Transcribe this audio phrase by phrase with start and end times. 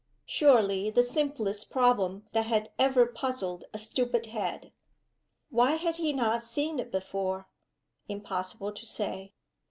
[0.25, 4.71] Surely the simplest problem that had ever puzzled a stupid head.
[5.51, 7.47] Why had he not seen it before?
[8.09, 9.31] Impossible to say.